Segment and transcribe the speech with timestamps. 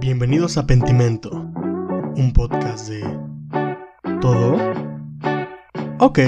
[0.00, 3.00] Bienvenidos a Pentimento, un podcast de...
[4.20, 4.56] ¿Todo?
[5.98, 6.20] Ok.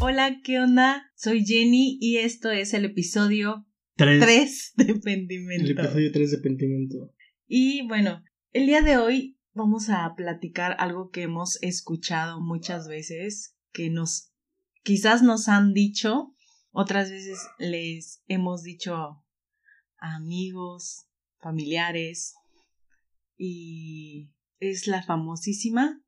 [0.00, 1.10] Hola, ¿qué onda?
[1.14, 4.20] Soy Jenny y esto es el episodio Tres.
[4.20, 5.70] 3 de El Pentimento.
[5.72, 7.12] episodio 3 de Pentimento.
[7.46, 8.22] Y bueno,
[8.52, 14.32] el día de hoy vamos a platicar algo que hemos escuchado muchas veces, que nos
[14.82, 16.34] quizás nos han dicho,
[16.70, 19.24] otras veces les hemos dicho a
[19.98, 21.06] amigos,
[21.40, 22.34] familiares,
[23.36, 24.30] y
[24.60, 26.02] es la famosísima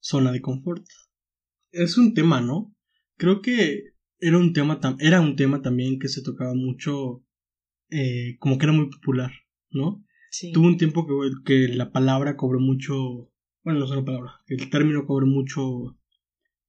[0.00, 0.86] Zona de confort.
[1.70, 2.74] Es un tema, ¿no?
[3.16, 7.24] Creo que era un tema, era un tema también que se tocaba mucho,
[7.90, 9.30] eh, como que era muy popular,
[9.70, 10.04] ¿no?
[10.30, 13.30] sí, Tuvo un tiempo que, que la palabra cobró mucho,
[13.64, 15.97] bueno, no es una palabra, el término cobró mucho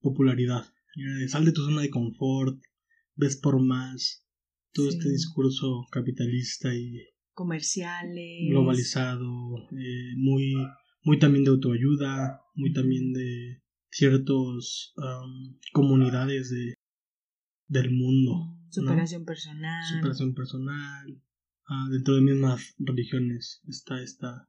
[0.00, 0.64] popularidad.
[1.28, 2.60] Sal de tu zona de confort,
[3.14, 4.26] ves por más,
[4.72, 4.96] todo Sí.
[4.98, 10.54] este discurso capitalista y comerciales, globalizado, eh, muy,
[11.04, 14.92] muy también de autoayuda, muy también de ciertas
[15.72, 16.74] comunidades de,
[17.68, 18.56] del mundo.
[18.56, 18.60] ¿no?
[18.70, 19.84] superación personal.
[19.96, 21.22] superación personal.
[21.68, 24.48] Ah, dentro de mismas religiones está esta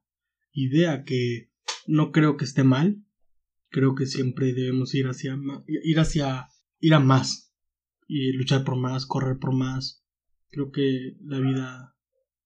[0.52, 1.50] idea que
[1.86, 3.02] no creo que esté mal.
[3.72, 6.46] Creo que siempre debemos ir hacia ir hacia
[6.78, 7.52] ir a más
[8.06, 10.04] y luchar por más, correr por más.
[10.50, 11.88] Creo que la vida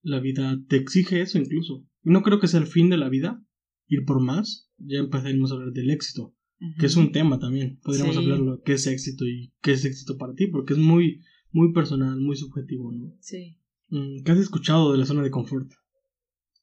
[0.02, 1.84] la vida te exige eso incluso.
[2.04, 3.44] Y no creo que sea el fin de la vida
[3.88, 4.70] ir por más.
[4.78, 6.34] Ya empezaremos a hablar del éxito,
[6.78, 7.80] que es un tema también.
[7.82, 8.22] Podríamos Sí.
[8.22, 12.20] hablarlo qué es éxito y qué es éxito para ti, porque es muy muy personal,
[12.20, 13.16] muy subjetivo, ¿no?
[13.20, 13.58] Sí.
[13.88, 15.70] Mm, ¿Qué has escuchado de la zona de confort?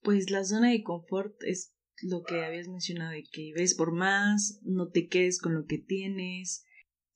[0.03, 4.59] Pues la zona de confort es lo que habías mencionado de que ves por más,
[4.63, 6.65] no te quedes con lo que tienes,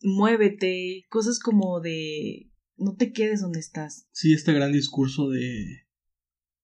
[0.02, 4.08] muévete, cosas como de no te quedes donde estás.
[4.12, 5.88] Sí, este gran discurso de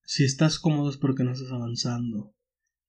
[0.04, 2.34] si estás cómodo es porque no estás avanzando.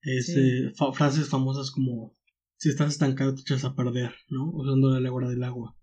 [0.01, 0.33] Es, Sí.
[0.37, 2.15] eh, fa- frases famosas como
[2.57, 4.51] si estás estancado te echas a perder, ¿no?
[4.51, 5.77] Usando la metáfora del agua.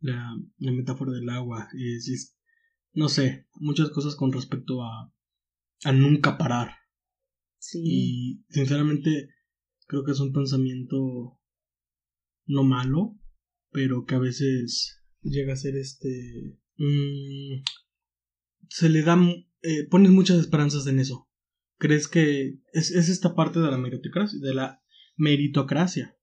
[0.00, 1.68] La, la metáfora del agua.
[1.74, 2.14] Y si
[2.92, 5.12] no sé, muchas cosas con respecto a,
[5.84, 6.72] a nunca parar.
[7.64, 7.80] Sí.
[7.82, 9.30] Y sinceramente
[9.86, 11.40] creo que es un pensamiento
[12.46, 13.18] no malo,
[13.70, 16.58] pero que a veces llega a ser este...
[16.76, 17.62] mm,
[18.68, 19.18] se le da...
[19.62, 21.28] eh, pones muchas esperanzas en eso.
[21.78, 24.38] ¿Crees que es, es esta parte de la meritocracia?
[24.40, 24.82] De la
[25.16, 26.18] meritocracia.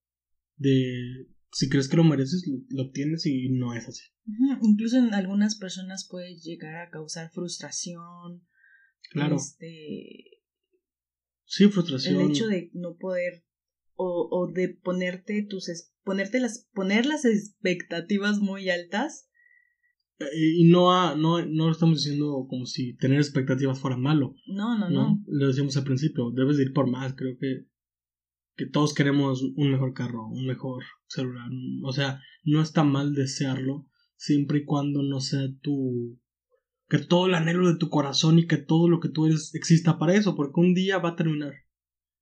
[0.57, 4.03] De si crees que lo mereces, lo, obtienes y no es así.
[4.61, 8.47] Incluso en algunas personas puede llegar a causar frustración.
[9.09, 9.35] Claro.
[9.35, 10.40] Este,
[11.53, 12.15] Sí, frustración.
[12.21, 13.43] el hecho de no poder
[13.95, 15.65] o, o de ponerte tus
[16.03, 19.27] ponerte las poner las expectativas muy altas
[20.19, 20.25] Eh,
[20.59, 24.33] Y no, ha- no, no lo estamos diciendo como si tener expectativas fuera malo.
[24.47, 25.23] no no no, ¿no?
[25.27, 27.65] Lo decíamos al principio, debes de ir por más, creo que,
[28.55, 31.49] que todos queremos un mejor carro, un mejor celular,
[31.83, 36.17] o sea, no está mal desearlo, siempre y cuando no sea tu...
[36.91, 39.97] que todo el anhelo de tu corazón y que todo lo que tú eres exista
[39.97, 41.53] para eso, porque un día va a terminar.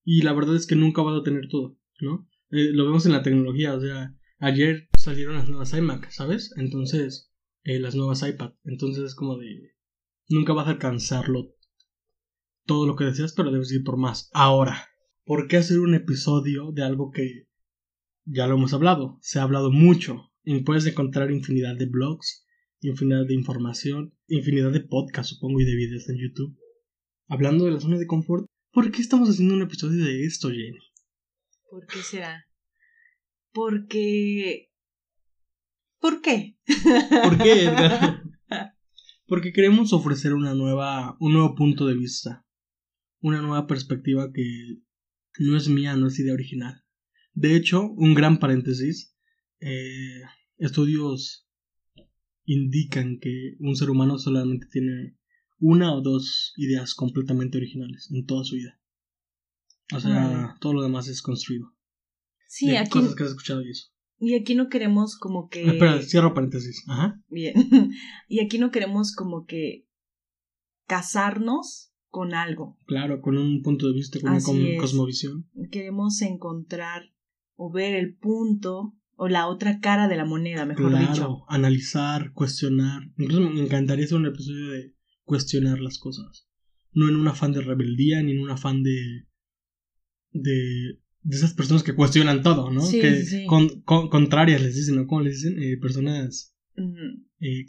[0.04, 2.30] Y la verdad es que nunca vas a tener todo, ¿no?
[2.52, 6.54] Eh, lo vemos en la tecnología, o sea, ayer salieron las nuevas iMac, ¿sabes?
[6.56, 9.74] Entonces, eh, las nuevas iPad, entonces es como de...
[10.28, 11.56] Nunca vas a alcanzarlo
[12.68, 14.30] todo lo que deseas, pero debes ir por más.
[14.34, 14.88] Ahora,
[15.26, 17.48] ¿por qué hacer un episodio de algo que
[18.26, 19.18] ya lo hemos hablado?
[19.22, 22.46] Se ha hablado mucho y puedes encontrar infinidad de blogs,
[22.82, 26.58] infinidad de información, infinidad de podcasts, supongo, y de videos en YouTube.
[27.28, 30.80] Hablando de la zona de confort, ¿por qué estamos haciendo un episodio de esto, Jenny?
[31.70, 32.46] ¿Por qué será?
[33.52, 34.70] Porque
[36.00, 36.58] ¿Por qué?
[37.24, 38.24] ¿Por qué, Edgar?
[39.28, 42.46] Porque queremos ofrecer una nueva, un nuevo punto de vista,
[43.20, 44.78] una nueva perspectiva que
[45.40, 46.84] no es mía, no es idea original.
[47.34, 49.16] De hecho, un gran paréntesis,
[49.60, 50.22] eh,
[50.58, 51.48] estudios
[52.52, 55.16] indican que un ser humano solamente tiene
[55.60, 58.80] una o dos ideas completamente originales en toda su vida.
[59.96, 61.74] O sea, todo lo demás es construido.
[62.48, 63.90] Sí, de aquí cosas que has escuchado y eso.
[64.20, 66.84] y aquí no queremos como que Espera, cierro paréntesis.
[66.88, 67.22] Ajá.
[67.28, 67.54] bien.
[68.28, 69.88] y aquí no queremos como que
[70.88, 72.80] casarnos con algo.
[72.86, 74.82] Claro, con un punto de vista, con Así una es.
[74.82, 75.48] cosmovisión.
[75.72, 77.14] Queremos encontrar
[77.56, 81.46] o ver el punto o la otra cara de la moneda, mejor claro, dicho.
[81.50, 83.04] analizar, cuestionar.
[83.18, 86.48] Incluso me encantaría hacer un episodio de cuestionar las cosas.
[86.94, 89.28] No en un afán de rebeldía, ni en un afán de.
[90.32, 92.80] de de esas personas que cuestionan todo, ¿no?
[92.82, 93.46] Sí, que sí.
[93.46, 95.06] con- con- contrarias les dicen, ¿no?
[95.06, 95.62] ¿Cómo les dicen?
[95.62, 96.56] Eh, personas
[97.42, 97.66] eh,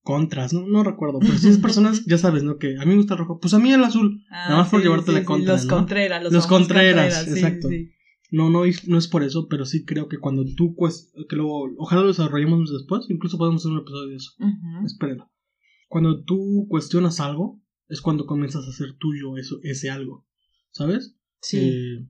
[0.00, 0.66] contras, ¿no?
[0.66, 2.56] No recuerdo, pero sí es personas, ya sabes, ¿no?
[2.58, 4.24] Que a mí me gusta el rojo, pues a mí el azul.
[4.30, 5.76] Ah, Nada más por sí, llevarte sí, la sí, contra, Los ¿no?
[5.76, 7.68] Contreras, los, Los famosos Contreras, sí, exacto.
[8.30, 8.36] Sí.
[8.36, 11.36] No, no, es- no es por eso, pero sí creo que cuando tú, pues, que
[11.36, 14.30] luego, ojalá lo desarrollemos después, incluso podemos hacer un episodio de eso.
[14.38, 14.86] Ujú.
[14.86, 15.30] Espérenlo.
[15.88, 20.26] Cuando tú cuestionas algo, es cuando comienzas a hacer tuyo eso, ese algo.
[20.72, 21.16] ¿Sabes?
[21.40, 22.08] Sí, Eh,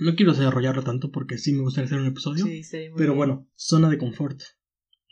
[0.00, 2.44] no quiero desarrollarlo tanto porque sí me gustaría hacer un episodio.
[2.46, 3.16] sí, muy pero bien.
[3.16, 4.40] bueno, zona de confort.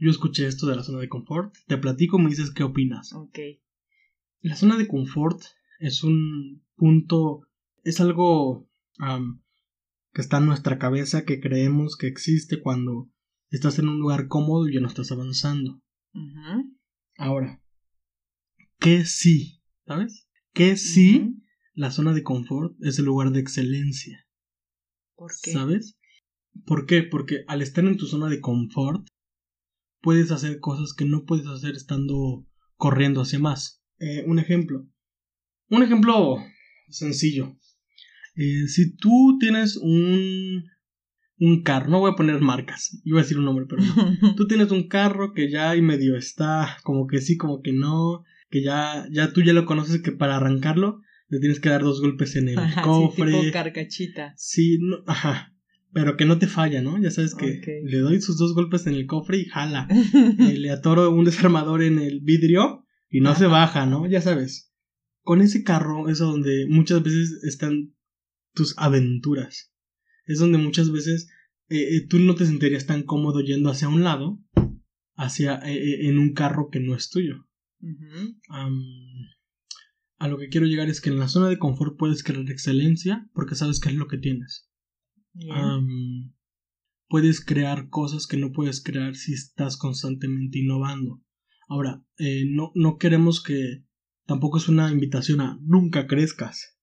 [0.01, 1.55] Yo escuché esto de la zona de confort.
[1.67, 3.13] Te platico, me dices qué opinas.
[3.13, 3.39] Ok.
[4.41, 5.41] La zona de confort
[5.81, 7.41] es un punto,
[7.85, 8.69] es algo
[8.99, 9.43] am,
[10.19, 13.09] que está en nuestra cabeza, que creemos que existe cuando
[13.51, 15.81] estás en un lugar cómodo y ya no estás avanzando.
[17.17, 17.63] Ahora,
[18.81, 19.63] ¿qué sí?
[19.87, 20.29] ¿Sabes?
[20.53, 21.37] ¿Qué sí?
[21.73, 24.27] La zona de confort es el lugar de excelencia.
[25.15, 25.53] ¿Por qué?
[25.53, 25.97] ¿Sabes?
[26.67, 27.05] ¿Por qué?
[27.05, 29.07] Porque al estar en tu zona de confort,
[30.01, 32.45] puedes hacer cosas que no puedes hacer estando
[32.75, 33.85] corriendo hacia más.
[34.01, 34.85] Eh, un ejemplo.
[35.69, 36.39] Un ejemplo
[36.89, 37.57] sencillo.
[38.39, 40.65] Eh, si tú tienes un,
[41.39, 44.35] un carro, no voy a poner marcas, iba a decir un nombre, pero no.
[44.37, 48.23] Tú tienes un carro que ya y medio está, como que sí, como que no,
[48.49, 52.01] que ya, ya tú ya lo conoces que para arrancarlo le tienes que dar dos
[52.01, 53.33] golpes en el Ajá, sí, cofre.
[53.33, 54.35] tipo carcachita.
[54.37, 55.53] Sí, no, ajá.
[55.93, 56.97] Pero que no te falla, ¿no?
[57.03, 59.89] Ya sabes que le doy sus dos golpes en el cofre y jala.
[60.39, 64.07] Eh, le atoro un desarmador en el vidrio y no se baja, ¿no?
[64.07, 64.73] Ya sabes.
[65.23, 67.95] Con ese carro es donde muchas veces están
[68.59, 69.73] tus aventuras.
[70.27, 71.31] Es donde muchas veces
[71.69, 74.43] eh, eh, tú no te sentirías tan cómodo yendo hacia un lado,
[75.15, 77.47] hacia eh, en un carro que no es tuyo.
[80.19, 83.31] A lo que quiero llegar es que en la zona de confort puedes crear excelencia
[83.33, 84.69] porque sabes qué es lo que tienes.
[87.09, 91.23] Puedes crear cosas que no puedes crear si estás constantemente innovando.
[91.69, 93.85] Ahora, eh, no, no queremos que
[94.27, 96.78] tampoco es una invitación a nunca crezcas,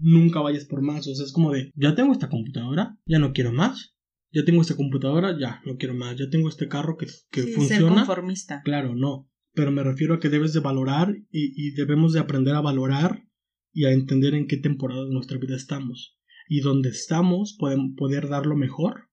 [0.00, 1.06] nunca vayas por más.
[1.06, 3.94] O sea, es como de, ya tengo esta computadora, ya no quiero más.
[4.32, 6.16] Ya tengo esta computadora, ya no quiero más.
[6.16, 7.94] Ya tengo este carro que, que Sí, ser funciona.
[7.96, 8.62] conformista.
[8.64, 9.28] Claro, no.
[9.54, 13.24] Pero me refiero a que debes de valorar y, y debemos de aprender a valorar
[13.72, 16.16] y a entender en qué temporada de nuestra vida estamos.
[16.48, 19.08] Y donde estamos podemos poder dar lo mejor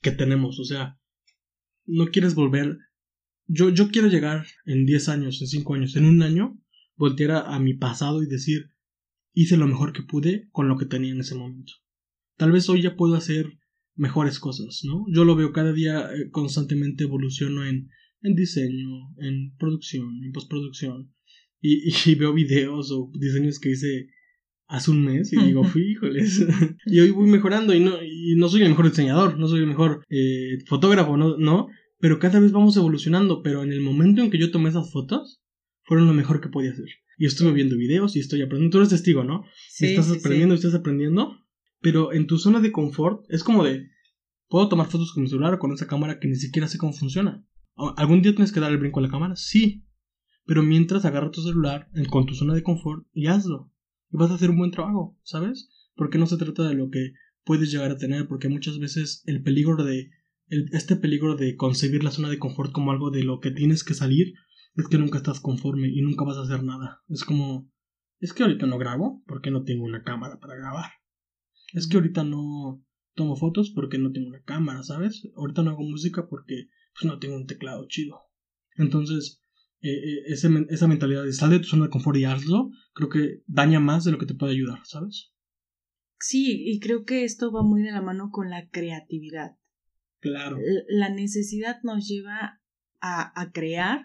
[0.00, 0.60] que tenemos.
[0.60, 1.00] O sea,
[1.86, 2.76] no quieres volver.
[3.46, 6.58] Yo, yo quiero llegar en 10 años, en 5 años, en un año,
[6.96, 8.70] voltear a, a mi pasado y decir,
[9.34, 11.72] hice lo mejor que pude con lo que tenía en ese momento.
[12.36, 13.58] Tal vez hoy ya puedo hacer
[13.96, 15.04] mejores cosas, ¿no?
[15.12, 17.90] Yo lo veo cada día eh, constantemente evoluciono en,
[18.22, 21.12] en diseño, en producción, en postproducción.
[21.60, 24.08] Y, y veo videos o diseños que hice
[24.66, 26.46] hace un mes y digo, híjoles.
[26.86, 29.66] y hoy voy mejorando y no, y no soy el mejor diseñador, no soy el
[29.66, 33.42] mejor eh, fotógrafo, no, no, pero cada vez vamos evolucionando.
[33.42, 35.40] Pero en el momento en que yo tomé esas fotos,
[35.84, 36.86] fueron lo mejor que podía hacer.
[37.18, 38.72] Y estuve viendo videos y estoy aprendiendo.
[38.72, 39.44] Tú eres testigo, ¿no?
[39.68, 40.18] Sí, estás sí, sí.
[40.18, 41.38] aprendiendo, estás aprendiendo,
[41.80, 43.88] pero en tu zona de confort es como de,
[44.48, 46.92] puedo tomar fotos con mi celular o con esa cámara que ni siquiera sé cómo
[46.92, 47.46] funciona.
[47.76, 49.36] ¿A- ¿Algún día tienes que dar el brinco a la cámara?
[49.36, 49.84] Sí.
[50.46, 53.72] Pero mientras agarra tu celular en- con tu zona de confort y hazlo.
[54.10, 55.70] Y vas a hacer un buen trabajo, ¿sabes?
[55.94, 57.12] Porque no se trata de lo que
[57.44, 60.10] puedes llegar a tener, porque muchas veces el peligro de,
[60.48, 63.84] el- este peligro de concebir la zona de confort como algo de lo que tienes
[63.84, 64.34] que salir,
[64.76, 67.02] es que nunca estás conforme y nunca vas a hacer nada.
[67.08, 67.70] Es como,
[68.20, 70.90] es que ahorita no grabo porque no tengo una cámara para grabar.
[71.72, 75.28] Es que ahorita no tomo fotos porque no tengo una cámara, ¿sabes?
[75.36, 78.20] Ahorita no hago música porque pues, no tengo un teclado chido.
[78.76, 79.40] Entonces,
[79.80, 83.08] eh, ese men- esa mentalidad de sal de tu zona de confort y hazlo, creo
[83.08, 85.32] que daña más de lo que te puede ayudar, ¿sabes?
[86.18, 89.56] Sí, y creo que esto va muy de la mano con la creatividad.
[90.20, 90.56] Claro.
[90.88, 92.60] La necesidad nos lleva
[93.00, 94.02] a, a crear,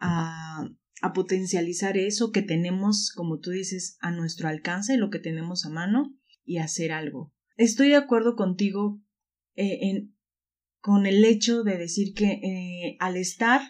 [0.00, 0.68] a,
[1.14, 6.14] potencializar eso que tenemos, como tú dices, a nuestro alcance, lo que tenemos a mano,
[6.44, 7.32] y hacer algo.
[7.56, 9.00] Estoy de acuerdo contigo
[9.54, 10.14] eh, en,
[10.80, 13.62] con el hecho de decir que eh, al estar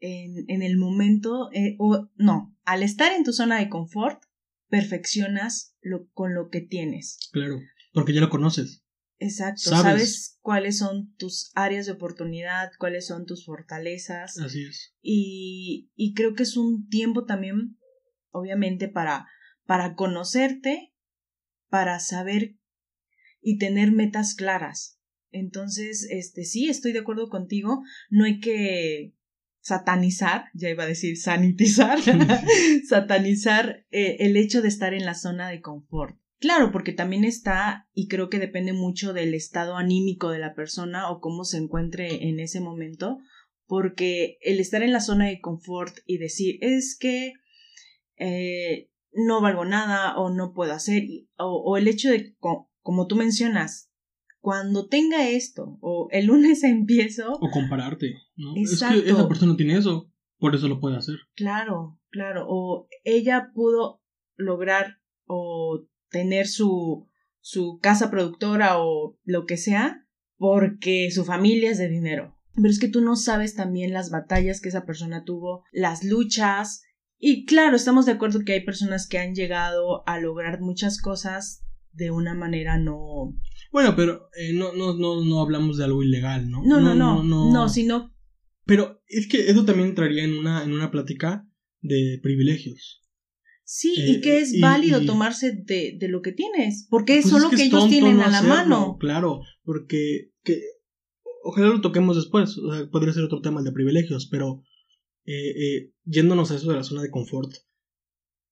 [0.00, 4.22] en, el momento, eh, o no, al estar en tu zona de confort,
[4.68, 5.76] perfeccionas
[6.14, 7.18] con lo que tienes.
[7.32, 7.60] Claro.
[7.92, 8.82] Porque ya lo conoces.
[9.20, 9.82] Exacto, Sabes.
[9.82, 10.38] sabes.
[10.40, 14.94] cuáles son tus áreas de oportunidad, cuáles son tus fortalezas Así es.
[15.02, 17.78] y, y creo que es un tiempo también,
[18.30, 19.26] obviamente, para,
[19.66, 20.94] para conocerte,
[21.68, 22.56] para saber
[23.42, 24.98] y tener metas claras.
[25.32, 29.14] Entonces, este sí, estoy de acuerdo contigo, no hay que
[29.60, 31.98] satanizar, ya iba a decir sanitizar,
[32.88, 36.18] satanizar eh, el hecho de estar en la zona de confort.
[36.40, 41.10] Claro, porque también está, y creo que depende mucho del estado anímico de la persona
[41.10, 43.18] o cómo se encuentre en ese momento,
[43.66, 47.34] porque el estar en la zona de confort y decir, es que
[48.16, 51.02] eh, no valgo nada o no puedo hacer,
[51.36, 52.34] o, el hecho de,
[52.80, 53.90] como tú mencionas,
[54.40, 57.34] cuando tenga esto, o el lunes empiezo.
[57.34, 58.54] O compararte, ¿no?
[58.56, 61.16] Es que esa persona tiene eso, por eso lo puede hacer.
[61.34, 62.46] Claro, claro.
[62.48, 64.00] O ella pudo
[64.36, 67.08] lograr o tener su,
[67.40, 72.36] su casa productora o lo que sea, porque su familia es de dinero.
[72.54, 76.82] Pero es que tú no sabes también las batallas que esa persona tuvo, las luchas.
[77.18, 81.62] Y claro, estamos de acuerdo que hay personas que han llegado a lograr muchas cosas
[81.92, 83.34] de una manera no
[83.72, 86.62] bueno, pero eh, no, no, no, no hablamos de algo ilegal, ¿no?
[86.64, 88.12] No, no, no, no, no, sino...
[88.66, 91.46] Pero es que eso también entraría en una, en una plática
[91.80, 92.99] de privilegios.
[93.72, 97.34] Sí, y eh, que es válido tomarse de, de, lo que tienes, porque es pues
[97.40, 98.96] solo que, ellos tienen a la mano.
[98.98, 100.60] Claro, porque que,
[101.44, 104.64] ojalá lo toquemos después, o sea, podría ser otro tema de privilegios, pero
[105.24, 107.52] eh, eh, yéndonos a eso de la zona de confort,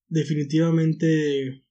[0.07, 1.65] definitivamente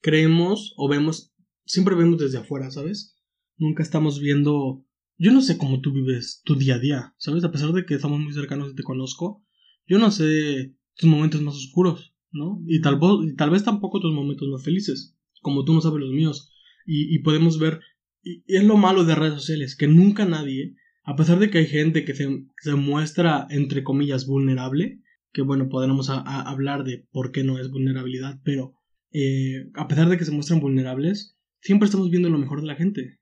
[0.00, 1.32] creemos o vemos
[1.64, 3.16] siempre vemos desde afuera, ¿sabes?
[3.58, 4.84] Nunca estamos viendo...
[5.18, 7.44] Yo no sé cómo tú vives tu día a día, ¿sabes?
[7.44, 9.46] A pesar de que estamos muy cercanos y te conozco,
[9.86, 12.62] yo no sé tus momentos más oscuros, ¿no?
[12.66, 16.12] Y tal, vez, tal vez tampoco tus momentos más felices, como tú no sabes los
[16.12, 16.50] míos.
[16.84, 17.80] Y, podemos ver,
[18.22, 20.74] y, es lo malo de redes sociales, que nunca nadie,
[21.04, 22.28] a pesar de que hay gente que se,
[22.60, 25.00] se muestra, entre comillas, vulnerable,
[25.32, 28.74] que bueno, podremos hablar de por qué no es vulnerabilidad, pero
[29.12, 32.76] eh, a pesar de que se muestran vulnerables, siempre estamos viendo lo mejor de la
[32.76, 33.18] gente.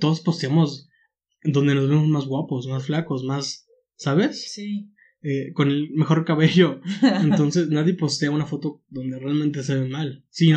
[0.00, 0.88] Todos posteamos
[1.42, 4.52] donde nos vemos más guapos, más flacos, más, ¿sabes?
[4.52, 4.90] Sí.
[5.22, 6.80] Eh, con el mejor cabello.
[7.22, 10.24] Entonces nadie postea una foto donde realmente se ve mal.
[10.30, 10.56] Sin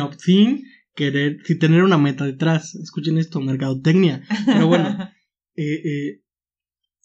[0.94, 2.74] querer, sin tener una meta detrás.
[2.74, 4.24] Escuchen esto, mercadotecnia.
[4.46, 4.88] Pero bueno,
[5.56, 6.22] eh, eh,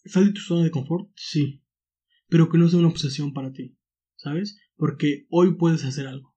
[0.06, 1.10] ¿sal de tu zona de confort?
[1.14, 1.62] Sí.
[2.28, 3.76] Pero que no sea una obsesión para ti.
[4.16, 4.58] ¿Sabes?
[4.76, 6.34] Porque hoy puedes hacer algo.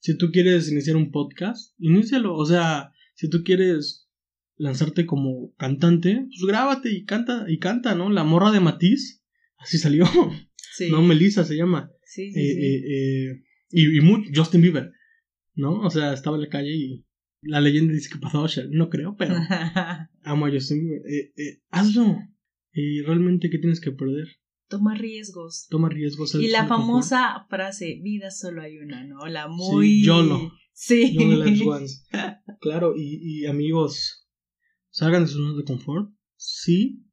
[0.00, 2.34] Si tú quieres iniciar un podcast, inícialo.
[2.34, 4.08] O sea, si tú quieres
[4.56, 8.10] lanzarte como cantante, pues grábate y canta, y canta, ¿no?
[8.10, 9.24] La morra de Matiz,
[9.56, 10.04] así salió.
[10.78, 10.92] Sí.
[10.92, 11.90] No, Melissa se llama.
[12.04, 14.92] Sí, sí, eh, eh, eh, y, y Justin Bieber,
[15.54, 15.80] ¿no?
[15.80, 17.04] O sea, estaba en la calle y
[17.42, 19.34] la leyenda dice que pasó No creo, pero
[20.22, 21.32] amo a Justin Bieber.
[21.70, 22.16] hazlo.
[22.72, 24.28] Y realmente, ¿qué tienes que perder?
[24.68, 25.66] Toma riesgos.
[25.68, 26.36] Toma riesgos.
[26.36, 29.26] Y la famosa frase, vida solo hay una, ¿no?
[29.26, 29.88] La muy...
[29.88, 30.52] Sí, YOLO.
[30.72, 31.16] Sí.
[32.60, 34.28] claro, y, y amigos,
[34.90, 37.04] salgan de su zona de confort, sí,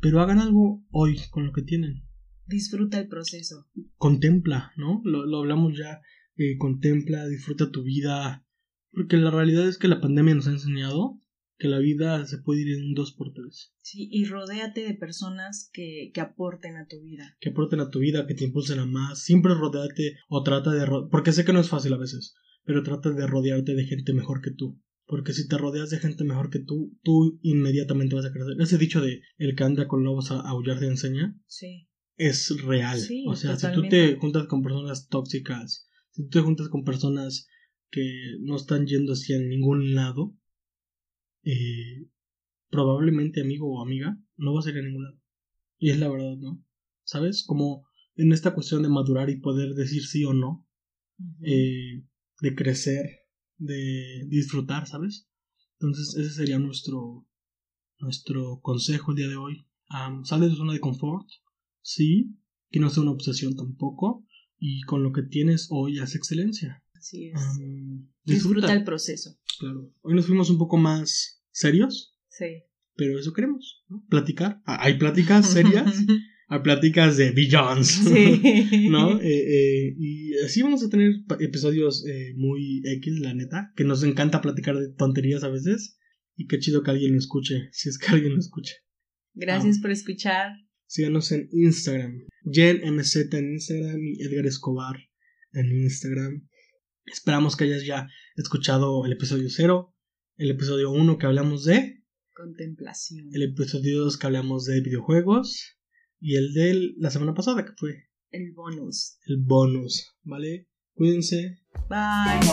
[0.00, 2.05] pero hagan algo hoy con lo que tienen.
[2.46, 3.66] Disfruta el proceso.
[3.96, 5.00] Contempla, ¿no?
[5.04, 6.00] Lo, lo hablamos ya,
[6.36, 8.46] eh, contempla, disfruta tu vida,
[8.92, 11.20] porque la realidad es que la pandemia nos ha enseñado
[11.58, 13.72] que la vida se puede ir en dos por tres.
[13.80, 17.36] Sí, y rodéate de personas que, que aporten a tu vida.
[17.40, 19.22] Que aporten a tu vida, que te impulsen a más.
[19.22, 20.86] Siempre rodéate o trata de...
[21.10, 22.34] porque sé que no es fácil a veces,
[22.64, 24.80] pero trata de rodearte de gente mejor que tú.
[25.06, 28.56] Porque si te rodeas de gente mejor que tú, tú inmediatamente vas a crecer.
[28.58, 31.38] Ese dicho de el que anda con lobos a aullar te enseña.
[31.46, 31.88] Sí.
[32.16, 32.98] Es real.
[32.98, 36.84] Sí, o sea, si tú te juntas con personas tóxicas, si tú te juntas con
[36.84, 37.48] personas
[37.90, 38.02] que
[38.40, 40.34] no están yendo hacia ningún lado,
[41.44, 42.08] eh,
[42.70, 45.20] probablemente amigo o amiga, no va a ser en ningún lado.
[45.78, 46.64] Y es la verdad, ¿no?
[47.04, 47.44] ¿Sabes?
[47.46, 50.66] Como en esta cuestión de madurar y poder decir sí o no,
[51.42, 52.02] eh,
[52.40, 53.26] de crecer,
[53.58, 55.28] de disfrutar, ¿sabes?
[55.78, 57.26] Entonces ese sería nuestro,
[57.98, 59.66] nuestro consejo el día de hoy.
[60.24, 61.28] sal de tu zona de confort,
[61.86, 62.36] sí,
[62.70, 64.26] que no sea una obsesión tampoco,
[64.58, 66.82] y con lo que tienes hoy haz excelencia.
[66.94, 67.40] Así es.
[68.24, 69.38] disfruta el proceso.
[69.60, 69.92] Claro.
[70.02, 72.18] Hoy nos fuimos un poco más serios.
[72.28, 72.64] Sí.
[72.96, 74.04] Pero eso queremos, ¿no?
[74.08, 74.60] Platicar.
[74.64, 75.94] Ah, hay pláticas serias,
[76.48, 77.86] hay pláticas de billions.
[77.86, 78.88] Sí.
[78.90, 79.20] ¿No?
[79.20, 84.02] Eh, eh, y así vamos a tener episodios eh, muy X, la neta, que nos
[84.02, 85.98] encanta platicar de tonterías a veces.
[86.34, 88.74] Y qué chido que alguien lo escuche, si es que alguien lo escuche.
[89.34, 89.82] Gracias ah.
[89.82, 90.65] por escuchar.
[90.86, 92.26] Síganos en Instagram.
[92.44, 94.96] JenMZ en Instagram y Edgar Escobar
[95.52, 96.48] en Instagram.
[97.04, 99.92] Esperamos que hayas ya escuchado el episodio cero
[100.38, 102.02] el episodio 1 que hablamos de
[102.34, 103.30] contemplación.
[103.32, 105.78] El episodio 2 que hablamos de videojuegos.
[106.20, 108.08] Y el de la semana pasada que fue.
[108.30, 109.18] El bonus.
[109.26, 110.68] El bonus, ¿vale?
[110.94, 111.58] Cuídense.
[111.88, 112.50] Bye.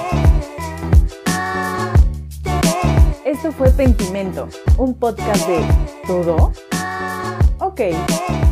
[3.26, 4.48] Esto fue Pentimento,
[4.78, 6.54] un podcast de todo.
[7.74, 8.43] Ok.